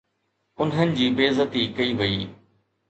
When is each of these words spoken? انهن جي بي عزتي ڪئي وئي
انهن 0.65 0.93
جي 0.97 1.09
بي 1.21 1.25
عزتي 1.29 1.65
ڪئي 1.79 1.91
وئي 2.03 2.21